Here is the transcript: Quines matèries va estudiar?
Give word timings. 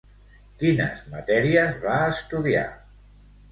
Quines 0.63 1.03
matèries 1.17 1.79
va 1.85 2.01
estudiar? 2.17 2.67